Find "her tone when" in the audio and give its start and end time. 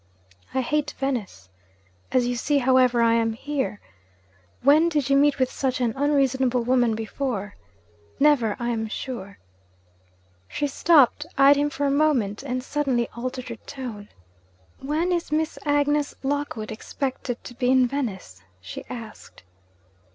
13.49-15.11